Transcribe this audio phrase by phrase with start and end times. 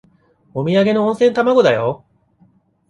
[0.55, 2.03] おみやげの温泉卵だよ。